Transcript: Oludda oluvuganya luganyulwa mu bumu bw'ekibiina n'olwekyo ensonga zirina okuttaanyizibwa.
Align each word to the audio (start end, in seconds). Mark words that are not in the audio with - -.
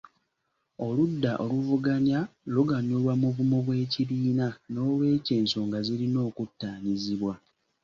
Oludda 0.85 1.31
oluvuganya 1.43 2.19
luganyulwa 2.53 3.13
mu 3.21 3.29
bumu 3.35 3.57
bw'ekibiina 3.65 4.47
n'olwekyo 4.71 5.33
ensonga 5.41 5.77
zirina 5.87 6.19
okuttaanyizibwa. 6.27 7.33